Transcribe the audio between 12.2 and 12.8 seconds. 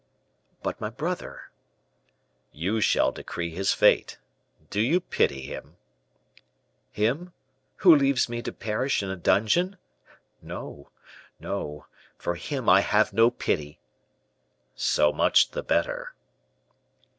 him I